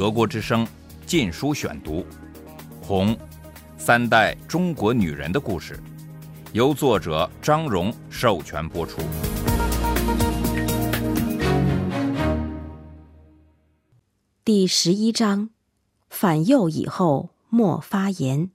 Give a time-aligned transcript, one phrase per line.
[0.00, 0.64] 德国之声
[1.04, 1.96] 《禁书选读》，
[2.80, 3.14] 《红》，
[3.76, 5.78] 三代中国女人的故事，
[6.54, 9.02] 由作者张荣授权播出。
[14.42, 15.50] 第十一章：
[16.08, 18.50] 反右以后莫发言。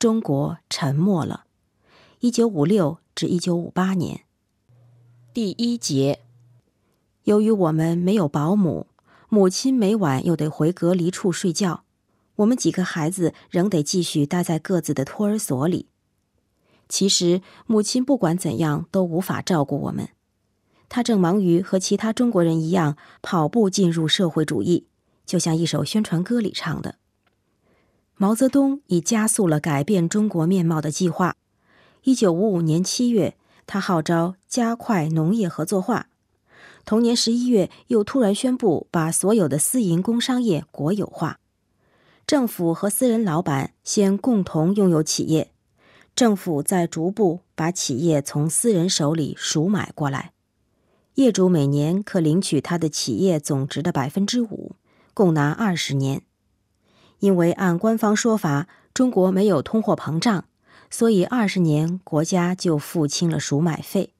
[0.00, 1.44] 中国沉默了。
[2.18, 4.22] 一九五六至一九五八年。
[5.32, 6.18] 第一节。
[7.22, 8.88] 由于我们没有保姆，
[9.34, 11.84] 母亲每晚又得回隔离处睡觉，
[12.36, 15.88] 我们几个孩子仍得继续待在各自的托儿所里。
[16.86, 20.10] 其实，母亲不管怎样都无法照顾我们，
[20.90, 24.86] 她正忙于和其他中国人一样跑步进入社会主义，
[25.24, 26.96] 就像一首宣传歌里唱的。
[28.16, 31.36] 毛泽东已加速了改变中国面貌的计划。
[32.02, 36.08] 一九五五年七月，他号召加快农业合作化。
[36.84, 41.38] 同年十一月，又突然宣布把所有的私营工商业国有化，
[42.26, 45.52] 政府和私人老板先共同拥有企业，
[46.16, 50.32] 政府再逐步把企业从私人手里赎买过来，
[51.14, 54.72] 业主每年可领取他的企业总值的百分之五，
[55.14, 56.22] 共拿二十年。
[57.20, 60.46] 因为按官方说法，中国没有通货膨胀，
[60.90, 64.11] 所以二十年国家就付清了赎买费。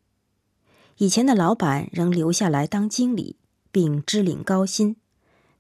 [0.99, 3.37] 以前的老板仍留下来当经理，
[3.71, 4.97] 并支领高薪，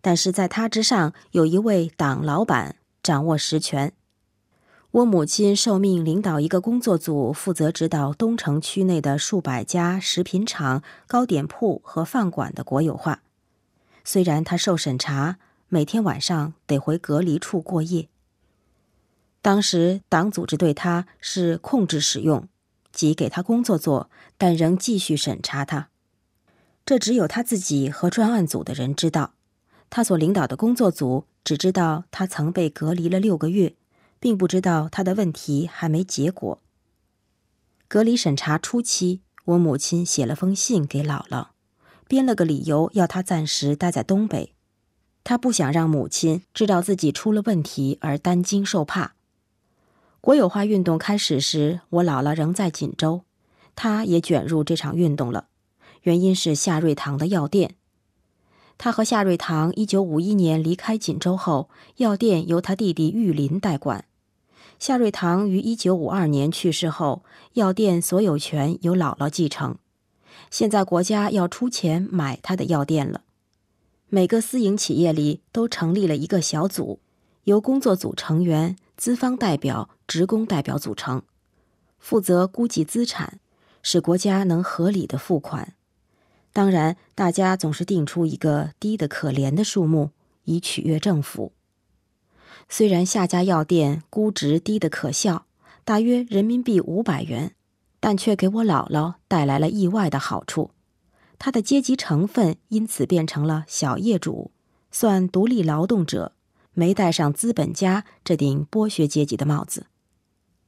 [0.01, 3.93] 但是在他之上有一位党老板掌握实权。
[4.93, 13.23] 我母亲受命领导一个工作组，负责指导东城区内的数百家食品厂、糕点铺和饭馆的国有化。
[14.05, 18.09] 虽然他受审查，每天晚上得回隔离处过夜。
[19.41, 22.47] 当时党组织对他是控制使用。
[22.93, 25.89] 即给他工作做，但仍继续审查他。
[26.85, 29.35] 这只有他自己和专案组的人知道。
[29.89, 33.75] 他所领导的工作组只知道他曾被隔离了六个月，
[34.19, 36.61] 并不知道他的问题还没结果。
[37.89, 41.49] 隔离审查初期，我母亲写了封信给姥姥，
[42.09, 44.55] 编了个理由要他暂时待在东北。
[45.25, 49.15] 他不想让母亲知道自己出了问题而担惊受怕。
[50.23, 53.23] 国有化运动开始时，我姥姥仍在锦州，
[53.75, 55.47] 她也卷入这场运动了。
[56.03, 57.75] 原因是夏瑞堂的药店。
[58.79, 64.05] 他和夏瑞堂一九五一年离开锦州后，药店由他弟弟玉林代管。
[64.79, 67.25] 夏瑞堂于一九五二年去世后，
[67.55, 69.77] 药店所有权由姥姥继承。
[70.53, 73.23] 现在国家要出钱买他的药店了。
[74.09, 77.01] 每个私营企业里都成立了一个小组，
[77.43, 79.91] 由工作组成员、资方代表。
[80.07, 81.23] 职工代表组成，
[81.99, 83.41] 负责估计资产，
[83.83, 85.75] 使国家能合理的付款。
[86.53, 90.11] 当然，大家总是定出一个低的可怜的数目，
[90.45, 91.51] 以取悦政府。
[92.69, 95.47] 虽然夏家药店估值低的可笑，
[95.85, 97.57] 大约人民币五百元，
[97.99, 100.71] 但却给我姥姥带来了意外的好处。
[101.41, 104.53] 他的阶级成分因此变成了小业主，
[104.93, 106.33] 算独立劳动者，
[106.75, 109.87] 没戴上资本家这顶剥削阶级的帽子。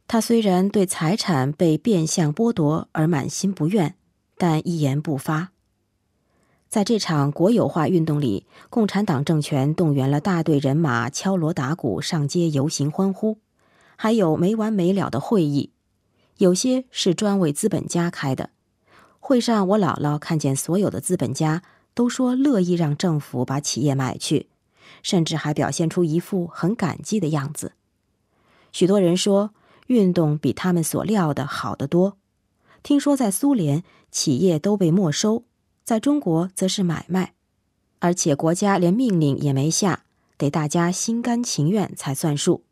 [0.06, 3.97] 他虽然对财产被变相剥夺而满心不愿，
[4.37, 5.50] 但一言不发。
[6.69, 13.38] 在这场国有化运动里，共产党政权动员了大队人马，敲锣打鼓上街游行欢呼，
[13.97, 15.70] 还有没完没了的会议，
[16.38, 18.50] 有些是专为资本家开的。
[19.20, 21.62] 会上，我姥姥看见所有的资本家
[21.94, 24.48] 都说乐意让政府把企业买去，
[25.04, 27.75] 甚至还表现出一副很感激的样子。
[28.72, 29.54] 许多人说。
[29.88, 32.16] 运动比他们所料的好得多。
[32.82, 35.43] 听说在苏联，企业都被没收；
[35.84, 37.34] 在中国，则是买卖，
[37.98, 40.04] 而且国家连命令也没下，
[40.38, 42.62] 得大家心甘情愿才算数。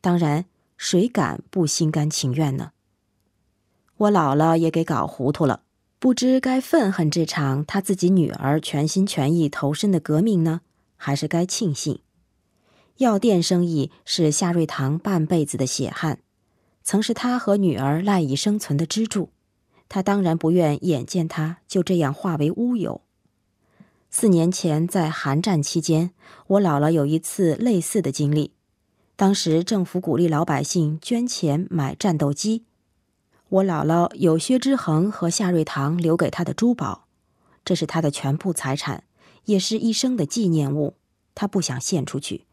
[0.00, 0.44] 当然，
[0.76, 2.70] 谁敢不心甘情愿呢？
[3.96, 5.62] 我姥姥也给搞糊涂了，
[5.98, 10.60] 不知该愤恨这场她自己女儿全心全意投身的革命呢，
[10.96, 12.00] 还是该庆幸？
[12.98, 16.20] 药店生意是夏瑞堂半辈子的血汗。
[16.82, 19.30] 曾是他和女儿赖以生存的支柱，
[19.88, 23.00] 他当然不愿眼见他就这样化为乌有。
[24.10, 26.12] 四年前在韩战期间，
[26.46, 28.52] 我姥姥有一次类似的经历。
[29.16, 32.64] 当时政府鼓励老百姓捐钱买战斗机，
[33.48, 37.06] 我姥姥有薛之衡和夏瑞堂留给她的珠宝，
[37.64, 39.04] 这是她的全部财产，
[39.44, 40.94] 也是一生的纪念物，
[41.34, 42.46] 他不想献出去。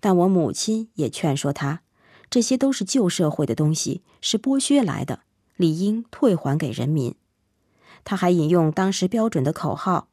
[0.00, 1.82] 但我母亲也劝说他。
[2.28, 5.20] 这些都是旧社会的东西，是剥削来的，
[5.54, 7.14] 理应退还给人民。
[8.04, 10.08] 他还引用当时标准的口号：“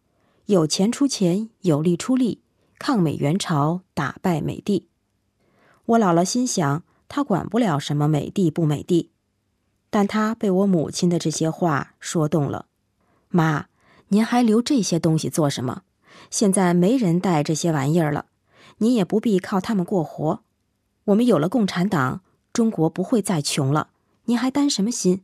[0.46, 2.42] 有钱出钱，有力出力，
[2.78, 4.88] 抗美援朝，打败美帝。
[5.86, 9.10] 我姥姥心想，她管不了什么美帝不美帝，
[9.90, 12.68] 但她被我母亲的这些话说动了。
[13.30, 13.68] 妈，
[14.10, 15.82] 您还留这些东西做什么？
[16.30, 18.26] 现在没人带这些玩意儿了，
[18.78, 20.42] 你也不必靠他们过活。
[21.06, 22.22] 我们有了共产党，
[22.52, 23.90] 中国不会再穷了。
[24.26, 25.22] 您还担什么心？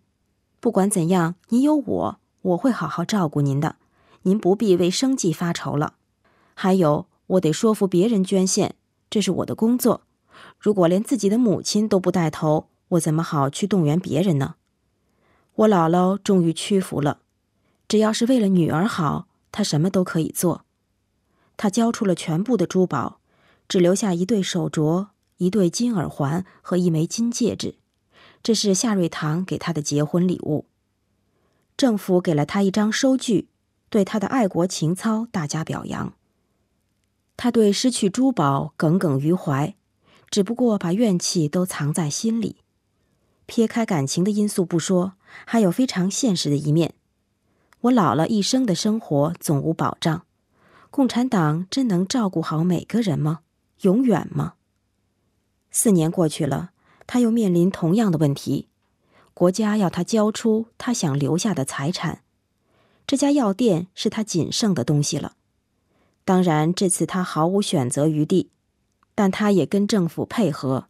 [0.59, 3.77] 不管怎样，您有我，我会好好照顾您的。
[4.24, 5.94] 您不必为生计发愁了。
[6.53, 8.75] 还有，我得说服别人捐献，
[9.09, 10.01] 这是我的工作。
[10.59, 14.56] 如果连自己的母亲都不带头，我怎么好去动员别人呢？
[15.56, 17.19] 我姥姥终于屈服了。
[17.88, 20.65] 只要是为了女儿好，她什么都可以做。
[21.60, 23.20] 他交出了全部的珠宝，
[23.68, 27.76] 只留下一对手镯、一对金耳环和一枚金戒指。
[28.42, 30.68] 这是夏瑞堂给她的结婚礼物。
[31.76, 33.50] 政府给了她一张收据。
[33.92, 36.14] 对他的爱国情操大加表扬。
[37.36, 39.76] 他对失去珠宝耿耿于怀，
[40.30, 42.58] 只不过把怨气都藏在心里。
[43.48, 45.14] 撇开感情的因素不说，
[45.44, 46.94] 还有非常现实的一面。
[47.82, 50.24] 我老了一生的生活总无保障，
[50.91, 53.41] 共产党真能照顾好每个人吗？
[53.81, 54.56] 永远吗？
[55.71, 56.71] 四年过去了，
[57.06, 58.68] 他又面临同样的问题：
[59.33, 62.24] 国家要他交出他想留下的财产。
[63.06, 65.36] 这家药店是他仅剩的东西了，
[66.25, 68.50] 当然这次他毫无选择余地，
[69.13, 70.88] 但他也跟政府配合，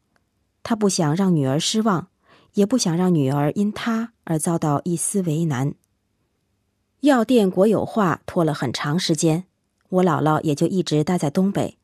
[0.63, 2.07] 他不想让女儿失望，
[2.53, 5.75] 也不想让女儿因他而遭到一丝为难。
[7.01, 9.45] 药店国有化拖了很长时间，
[9.89, 11.77] 我姥姥也就一直待在东北，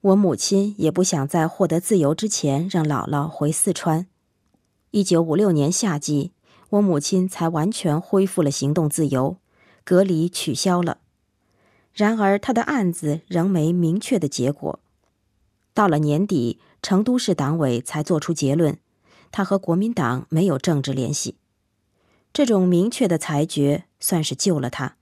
[0.00, 4.06] 我母亲也不想在获得自由之前让姥姥回四川。
[4.90, 6.32] 一九五六年夏季，
[6.70, 9.36] 我母亲才完全恢复了行动自由。
[9.84, 10.98] 隔离取消了，
[11.94, 14.80] 然而他的案子仍没明确的结果。
[15.72, 18.78] 到了年底，成都市党委才作出结论，
[19.30, 21.36] 他和国民党没有政治联系。
[22.34, 24.97] 这种明确的裁决算是救了他，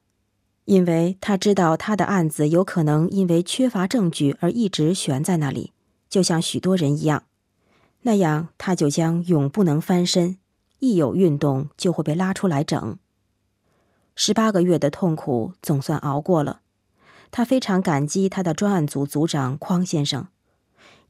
[0.66, 5.72] 因为他知道他的案子有可能因为缺乏证据而一直悬在那里，
[6.08, 7.22] 就像许多人一样，
[8.02, 10.38] 那样他就将永不能翻身，
[10.80, 12.98] 一有运动就会被拉出来整。
[14.16, 16.60] 十八个月的痛苦总算熬过了，
[17.30, 20.26] 他非常感激他的专案组组长匡先生，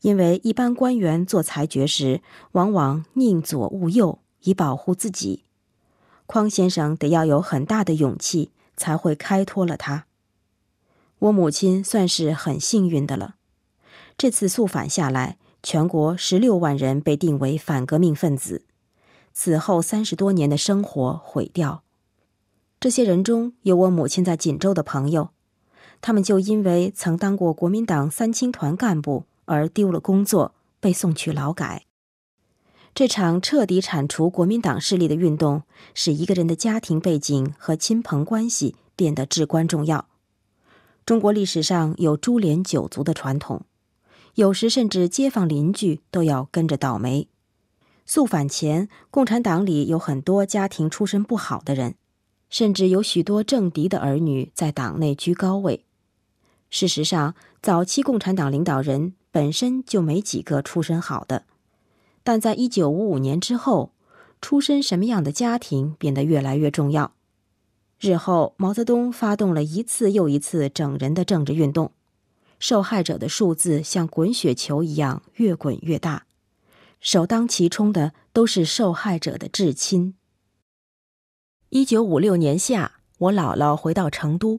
[0.03, 2.21] 因为一般官员做裁决时
[2.53, 5.45] 往往宁左勿右，以保护自己。
[6.27, 10.07] 匡先生得要有很大的勇气，才会开脱了他。
[11.19, 13.37] 我母亲算是很幸运的了，
[14.19, 18.65] 这次肃反下来，全国十六万人被定为反革命分子，
[19.33, 21.83] 此后三十多年的生活毁掉。
[22.79, 25.31] 这些人中有我母亲在锦州的朋友，
[26.03, 31.85] 他们就因为曾当过国民党三青团干部而丢了工作，被送去劳改。
[32.97, 40.09] 这场彻底铲除国民党势力的运动，使一个人的家庭背景和亲朋关系变得至关重要。
[41.05, 43.67] 中国历史上有株连九族的传统，
[44.37, 47.29] 有时甚至街坊邻居都要跟着倒霉。
[48.07, 51.97] 肃反前，共产党里有很多家庭出身不好的人。
[52.49, 55.85] 甚至有许多政敌的儿女在党内居高位。
[56.71, 61.45] 事实上，早期共产党领导人本身就没几个出身好的，
[62.27, 63.93] 但在一九五五年之后，
[64.41, 67.13] 出身什么样的家庭变得越来越重要。
[68.01, 71.93] 日后，毛泽东发动了一次又一次整人的政治运动，
[72.59, 76.27] 受害者的数字像滚雪球一样越滚越大，
[76.99, 80.17] 首当其冲的都是受害者的至亲。
[81.69, 84.59] 一九五六年夏，我姥姥回到成都，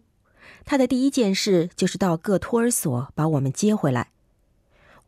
[0.63, 4.11] 她的第一件事就是到各托儿所把我们接回来。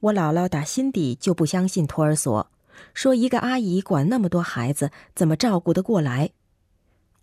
[0.02, 2.50] 我姥姥打心底就不相信托儿所，
[2.94, 6.32] 说一个阿姨管那么多孩子，怎么照顾得过来？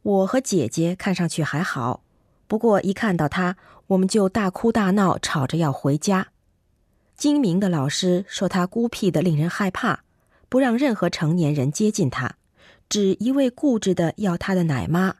[0.02, 2.02] 我和姐姐看上去还好，
[2.46, 3.56] 不过一看到她，
[3.88, 6.28] 我们就大哭大闹，吵着要回家。
[7.16, 10.00] 精明的老师说她孤僻的令人害怕，
[10.48, 12.36] 不让任何成年人接近她。
[12.88, 15.16] 只一味固执的要他的奶妈。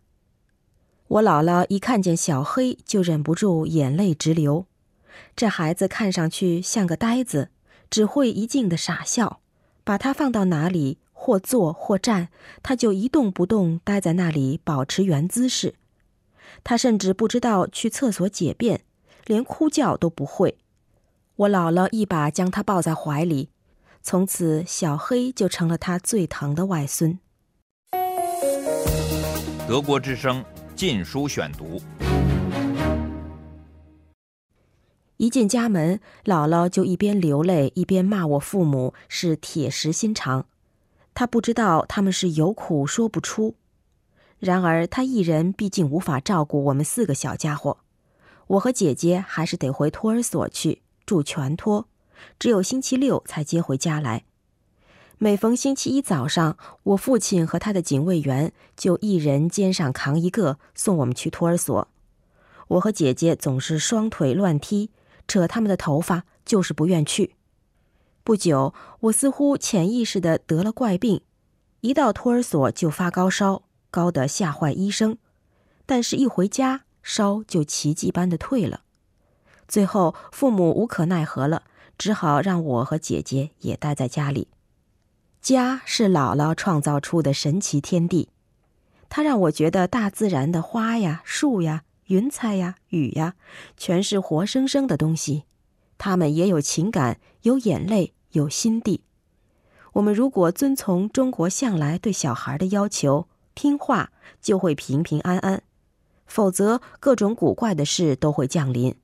[1.08, 4.66] 我姥姥一看见小黑就忍不住眼泪直流。
[5.34, 7.50] 这孩子看上去像个呆子，
[7.90, 9.40] 只会一劲的傻笑。
[9.84, 12.28] 把他放到哪里，或坐或站，
[12.60, 15.76] 他就一动不动待在那里，保持原姿势。
[16.64, 18.82] 他甚至不知道去厕所解便，
[19.26, 20.58] 连哭叫都不会。
[21.36, 23.50] 我姥姥一把将他抱在怀里，
[24.02, 27.20] 从此小黑就成了他最疼的外孙。
[29.68, 30.42] 德国之声
[30.74, 31.80] 《禁书选读》，
[35.18, 40.46] 一进家门，姥姥就一边流泪一边骂我父母是铁石心肠。
[41.14, 43.54] 她不知道他们是有苦说不出。
[44.38, 47.78] 然而她一人毕竟无法照顾我们四个小家伙，
[48.48, 51.88] 我和姐姐还是得回托儿所去住全托，
[52.38, 54.24] 只有星期六才接回家来。
[55.16, 61.88] 每逢星期一早上，我父亲和他的警卫员就一人肩上扛一个送我们去托儿所。
[62.68, 64.90] 我和姐姐总是双腿乱踢，
[65.26, 67.34] 扯他们的头发，就是不愿去。
[68.22, 71.20] 不久，我似乎潜意识的得了怪病，
[71.80, 75.16] 一到托儿所就发高烧，高得吓坏医生。
[75.86, 78.80] 但是，一回家烧就奇迹般的退了。
[79.68, 81.62] 最后，父母无可奈何了，
[81.96, 84.48] 只好让我和姐姐也待在家里。
[85.40, 88.30] 家是姥姥创造出的神奇天地，
[89.08, 93.34] 它让我觉得大自然的花呀、树呀、云彩呀、雨呀，
[93.76, 95.44] 全是活生生的东西，
[95.98, 99.02] 它们也有情感、有眼泪、有心地。
[99.94, 104.10] 我们如果遵从中国向来对小孩的要求，听话，
[104.40, 105.60] 就会平平安安；
[106.26, 108.94] 否则，各种古怪的事都会降临。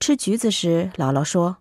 [0.00, 1.58] 吃橘子时，姥姥说：“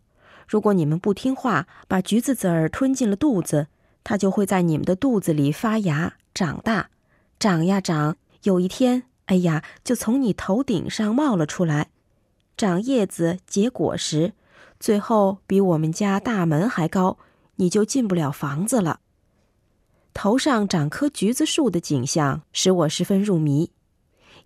[0.48, 3.68] 如果你们不听话，把橘子籽儿吞进了肚子。”
[4.08, 6.92] 它就会在你们的肚子里发芽、长大，
[7.40, 11.90] 长呀长，有一天，哎呀，就从你头顶上冒了出来，
[12.56, 14.34] 长叶子、结果实，
[14.80, 17.18] 最后比我们家大门还高，
[17.56, 19.00] 你就进不了房子了。
[20.14, 23.72] 头上长棵橘子树的景象使我十分入迷。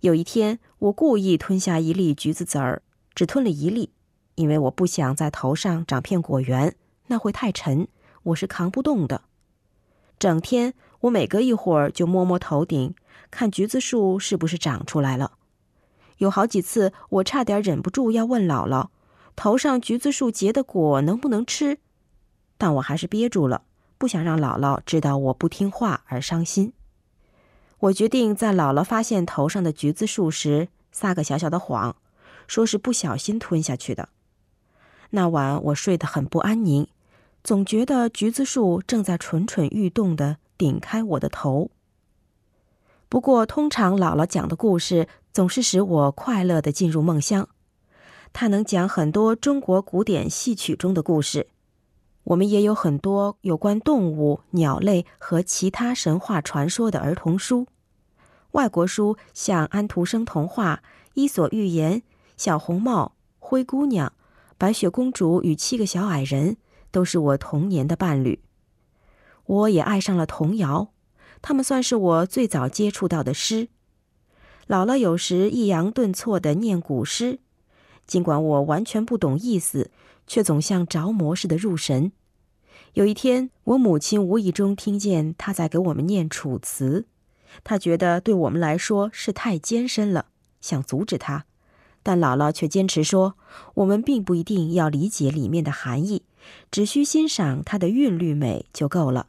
[0.00, 2.82] 有一天，我故意吞下一粒橘子籽儿，
[3.14, 3.92] 只吞了一粒，
[4.34, 6.74] 因为我不想在头上长片果园，
[7.08, 7.86] 那会太沉，
[8.22, 9.22] 我是扛不动的。
[10.18, 12.94] 整天，我每隔一会儿就摸摸头顶，
[13.30, 15.32] 看橘子树是不是长出来了。
[16.18, 18.88] 有好几次，我差点忍不住要问姥姥
[19.34, 21.78] ：“头上橘子树结的果能不能吃？”
[22.58, 23.62] 但我还是憋住了，
[23.96, 26.74] 不想让姥姥知道我不听话而伤心。
[27.78, 31.96] 我决定在姥姥发现头上的橘子树时撒个小小的谎，
[32.46, 34.10] 说是不小心吞下去的。
[35.08, 36.86] 那晚我睡得很不安宁。
[37.42, 41.70] 总觉得橘子树正在蠢蠢欲动的顶开我的头。
[43.08, 47.48] 不过，通常姥姥讲的故事总是使我快乐的进入梦乡。
[48.34, 51.48] 她能讲很多中国古典戏曲中的故事。
[52.24, 57.66] 我们也有很多有关动物、鸟类和其他神话传说的儿童书。
[58.50, 60.82] 外国书像安徒生童话、
[61.14, 62.02] 伊索寓言、
[62.36, 64.12] 小红帽、灰姑娘、
[64.58, 66.58] 白雪公主与七个小矮人。
[66.92, 68.40] 都是我童年的伴侣。
[69.50, 70.92] 我也爱上了童谣，
[71.42, 73.66] 他们算是我最早接触到的诗。
[74.68, 77.40] 姥姥有时抑扬顿挫的念古诗，
[78.06, 79.90] 尽管我完全不懂意思，
[80.28, 82.12] 却总像着魔似的入神。
[82.94, 87.00] 有一天，我母亲无意中听见她在给我们念《楚辞》，
[87.64, 90.26] 她觉得对我们来说是太艰深了，
[90.60, 91.46] 想阻止她，
[92.04, 93.34] 但姥姥却坚持说，
[93.74, 96.22] 我们并不一定要理解里面的含义。
[96.70, 99.26] 只需欣赏它的韵律美就够了。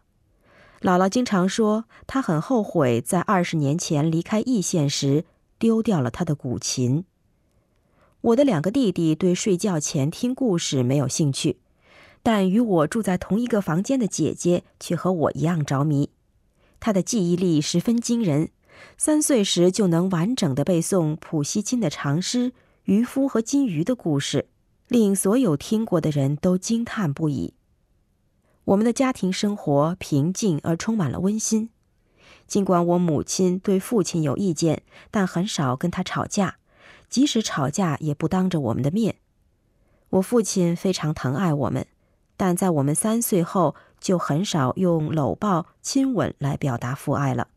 [0.81, 5.25] 姥姥经常说，她很后悔在二十年前离开易县时
[5.59, 7.05] 丢掉了她的古琴。
[8.21, 11.57] 我的两个弟弟对睡觉前听故事没有兴趣，
[12.23, 16.09] 但与我住在同一个房间的姐姐却和我一样着迷。
[16.79, 18.49] 她的记忆力十分惊人，
[18.97, 22.49] 三岁时就能完整的背诵普希金的长诗
[22.85, 24.47] 《渔夫和金鱼》的故事。
[24.87, 27.53] 令所有听过的人都惊叹不已。
[28.65, 31.69] 我们的家庭生活平静而充满了温馨，
[32.47, 36.57] 尽管我母亲对父亲有意见，但很少跟他吵架，
[37.09, 39.15] 即使吵架也不当着我们的面。
[40.09, 41.87] 我父亲非常疼爱我们，
[42.37, 47.47] 但在我们三岁后就很少用搂抱、亲吻来表达父爱了。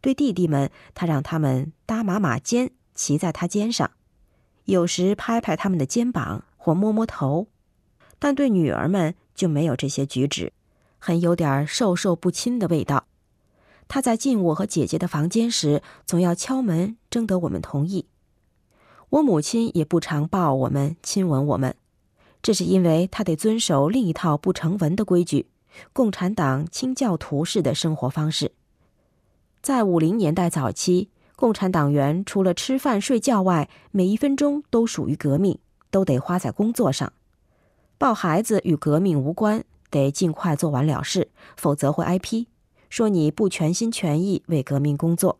[0.00, 3.90] 对弟弟们，他让他们搭马马肩，骑在他肩上，
[4.64, 6.44] 有时拍拍他们的肩膀。
[6.66, 7.46] 或摸摸头，
[8.18, 10.52] 但对女儿们就没有这些举止，
[10.98, 13.06] 很有点授受不亲的味道。
[13.86, 18.06] 他在进我和姐姐的房间时，总要敲门征得我们同意。
[19.10, 21.76] 我母亲也不常抱我们、亲吻我们，
[22.42, 25.46] 这是因为她得遵守另一套不成文的规矩——
[25.92, 28.50] 共产党清教徒式的生活方式。
[29.60, 35.58] 在五零年代早期，共产党员除了吃饭睡觉外，每一分钟都属于革命。
[35.88, 37.10] 都得花在工作上，
[37.98, 42.48] 抱孩子与革命无关，得尽快做完了事，否则会挨批，
[42.90, 45.38] 说你不全心全意为革命工作。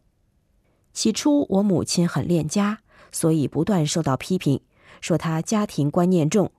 [0.93, 2.79] 起初我母亲很恋家，
[3.13, 4.61] 所以不断受到批评，
[5.01, 6.51] 说她家庭观念重。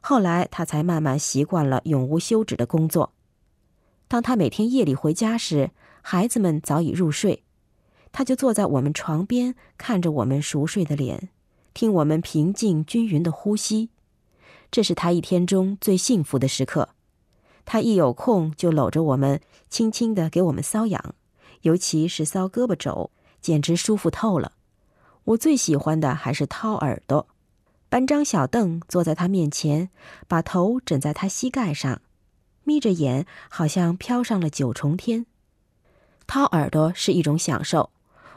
[0.00, 3.12] 后来他才慢慢习惯了永无休止的工作。
[4.06, 7.42] 当他每天夜里回家时，孩子们早已入睡，
[8.12, 11.30] 他就坐在我们床边，看着我们熟睡的脸，
[11.74, 13.90] 听我们平静均匀的呼吸。
[14.70, 16.90] 这是他一天中最幸福的时刻。
[17.64, 21.14] 他一有空就搂着我们，轻轻地给我们搔痒，
[21.62, 24.52] 尤其是搔胳膊肘，简直舒服透了。
[25.24, 27.26] 我最喜欢的还是掏耳朵。
[27.88, 29.90] 搬张小凳坐在他面前，
[30.28, 32.00] 把头枕在他膝盖上，
[32.64, 35.26] 眯着眼，好像飘上了九重天。
[36.26, 37.90] 掏耳朵是一种享受。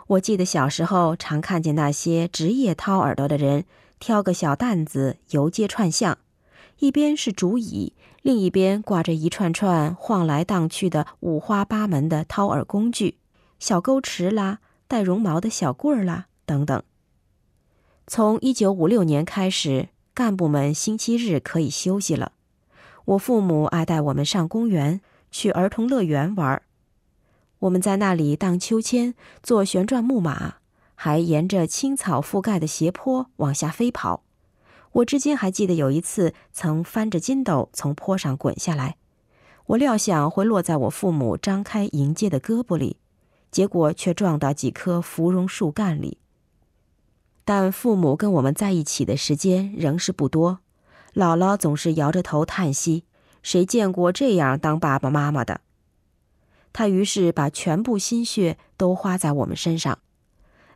[0.07, 3.65] 我记得小时候常看见那些职业掏耳朵的人，
[3.99, 6.17] 挑个小担子游街串巷，
[6.79, 13.17] 一边是竹椅，另一边挂着一串串晃来荡去的五花八门的掏耳工具，
[13.59, 16.81] 小钩池啦，带绒毛的小棍儿啦，等等。
[18.07, 22.31] 从一九五六年开始，干部们星期日可以休息了。
[23.05, 26.61] 我父母爱带我们上公园，去儿童乐园玩。
[27.59, 29.13] 我们在那里荡秋千，
[29.43, 30.58] 坐旋转木马，
[31.01, 34.25] 还沿着青草覆盖的斜坡往下飞跑。
[34.91, 38.97] 我至今还记得有一次曾翻着筋斗从坡上滚下来，
[39.67, 42.97] 我料想会落在我父母张开迎接的胳膊里，
[43.49, 46.17] 结果却撞到几棵芙蓉树干里。
[47.45, 50.59] 但父母跟我们在一起的时间仍是不多，
[51.13, 53.05] 姥姥总是摇着头叹息
[53.41, 55.61] ：“谁见过这样当爸爸妈妈的？”
[56.73, 59.99] 他于是把全部心血都花在我们身上，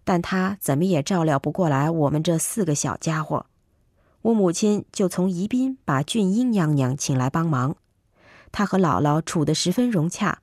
[0.04, 3.46] 但他怎么也照料不过来我们这四个小家伙。
[4.24, 7.76] 我母亲就从宜宾把俊英娘娘请来帮忙，
[8.52, 10.40] 她和姥姥处得十分融洽。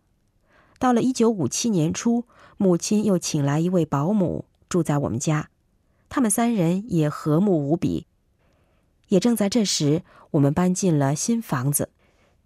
[0.79, 2.25] 到了一九五七年初，
[2.57, 5.49] 母亲又请来一位保姆住在我们家。
[6.09, 8.07] 他们三人也和睦无比。
[9.09, 10.03] 也正在这时，
[10.33, 11.91] 我们搬进了新房子，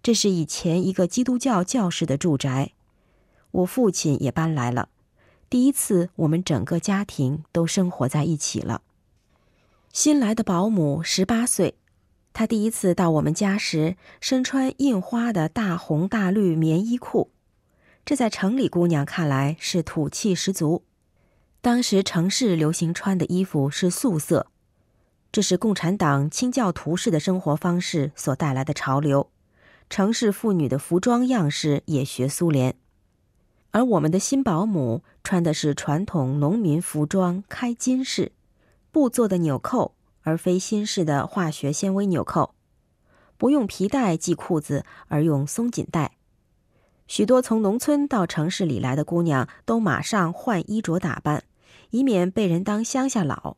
[0.01, 2.73] 这是以前一个基督教教士的住宅。
[3.51, 4.89] 我父亲也搬来了，
[5.49, 8.81] 第一次我们整个家庭都生活在一起了。
[9.93, 11.75] 新来的保姆十八岁，
[12.33, 17.31] 她第一次到我们家时，身穿印花的大红大绿棉衣裤，
[18.03, 20.83] 这在城里姑娘看来是土气十足。
[21.61, 24.47] 当时城市流行穿的衣服是素色，
[25.31, 29.29] 这是共产党清教徒式的生活方式所带来的潮流。
[29.89, 32.75] 城市妇女的服装样式也学苏联，
[33.75, 38.31] 而我们的新保姆穿的是传统农民服装开襟式，
[38.89, 42.55] 布做的纽扣，而非新式的化学纤维纽扣，
[43.37, 46.13] 不用皮带系裤子，而用松紧带。
[47.05, 51.43] 许多从农村到城市里来的姑娘都马上换衣着打扮。
[51.89, 53.57] 以免被人当乡下佬，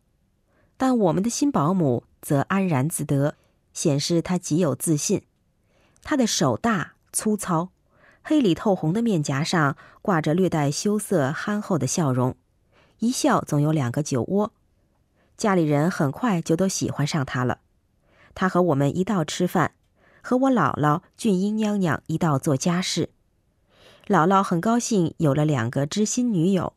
[0.78, 3.36] 但我们的新保姆则安然自得，
[3.72, 5.22] 显示她极有自信。
[6.02, 7.70] 她的手大粗糙，
[8.30, 12.36] 黑里透红的面颊上挂着略带羞涩憨厚的笑容，
[13.00, 14.52] 一笑总有两个酒窝。
[15.38, 17.60] 家里人很快就都喜欢上他了。
[18.36, 19.76] 他和我们一道吃饭，
[20.22, 23.12] 和我姥姥俊英娘娘一道做家事。
[24.08, 26.74] 姥姥很高兴有了两个知心女友。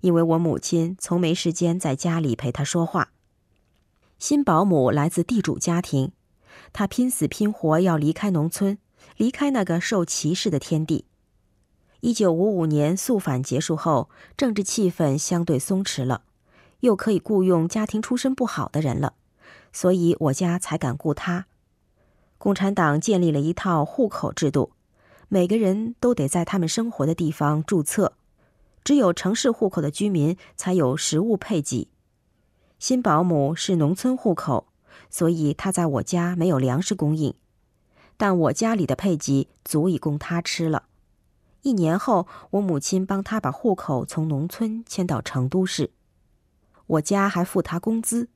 [0.00, 3.10] 因为我母亲从没时间在家里陪她说话。
[4.20, 6.12] 新保姆来自地主家庭，
[6.72, 8.78] 她拼死拼活要离开农村，
[9.16, 11.04] 离开那个受歧视的天地。
[12.00, 16.22] 一九五五年肃反结束后，政治气氛相对松弛了，
[16.80, 19.14] 又可以雇佣家庭出身不好的人了，
[19.72, 21.46] 所以我家才敢雇他。
[22.36, 24.72] 共产党建立了一套户口制度，
[25.28, 28.12] 每个人都得在他们生活的地方注册。
[28.84, 31.88] 只有城市户口的居民才有食物配给。
[32.78, 34.66] 新保姆是农村户口，
[35.08, 37.32] 所以她在我家没有粮食供应，
[38.16, 40.84] 但我家里的配给足以供他吃了。
[41.62, 45.90] 一年后，我母亲帮他把户口从农村迁到成都市，
[46.86, 48.28] 我家还付他工资。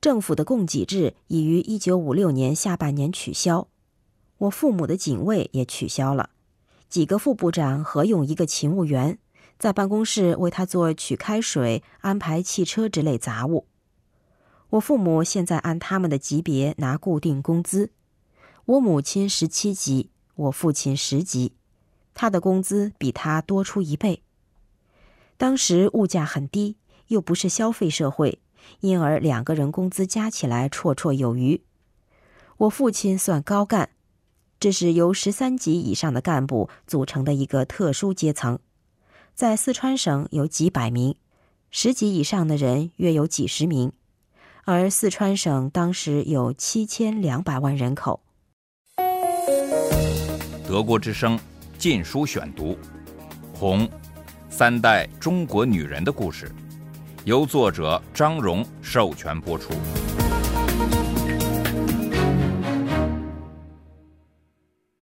[0.00, 3.68] 政府的供给制已于一九五六年下半年取消，
[4.38, 6.30] 我父母的警卫也取消了，
[6.88, 9.18] 几个副部长合用一个勤务员。
[9.58, 13.66] 在办公室为他做取开水、安排汽车之类杂物。
[14.70, 17.90] 我父母现在按他们的级别拿固定工资，
[18.66, 21.54] 我母亲十七级，我父亲十级，
[22.14, 24.22] 他的工资比他多出一倍。
[25.36, 26.76] 当时物价很低，
[27.08, 28.40] 又不是消费社会，
[28.80, 31.62] 因而两个人工资加起来绰绰有余。
[32.58, 33.90] 我父亲算高干，
[34.60, 38.58] 这是由十三级以上的干部组成的一个特殊阶层。
[39.34, 41.16] 在四川省有几百名，
[41.70, 43.92] 十级以上的人约有几十名，
[44.64, 48.20] 而四川省当时有七千两百万人口。
[50.70, 51.36] 德国之声
[51.78, 52.66] 《禁书选读》，
[53.52, 53.84] 《红》，
[54.48, 56.48] 三代中国女人的故事，
[57.24, 59.72] 由作者张荣授权播出。